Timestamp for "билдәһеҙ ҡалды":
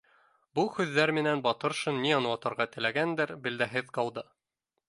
3.47-4.29